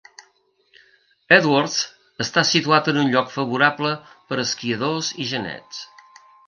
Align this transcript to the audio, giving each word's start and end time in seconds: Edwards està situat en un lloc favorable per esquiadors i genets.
Edwards 1.37 1.75
està 2.25 2.45
situat 2.55 2.91
en 2.93 2.99
un 3.05 3.13
lloc 3.17 3.31
favorable 3.37 3.95
per 4.31 4.43
esquiadors 4.47 5.17
i 5.27 5.33
genets. 5.37 5.89